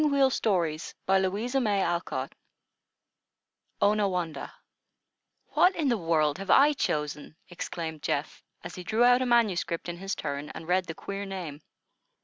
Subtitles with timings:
[0.01, 1.29] ONAWANDAH
[5.53, 9.87] "What in the world have I chosen?" exclaimed Geoff, as he drew out a manuscript
[9.87, 11.61] in his turn and read the queer name.